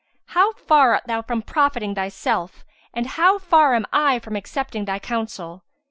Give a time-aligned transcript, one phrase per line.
[0.29, 4.97] How far art thou from profiting thyself and how far am I from accepting thy
[4.97, 5.63] counsel!